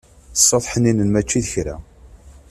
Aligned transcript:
Ṣṣut 0.41 0.65
ḥninen 0.71 1.09
mačči 1.11 1.39
d 1.45 1.47
kra. 1.53 1.75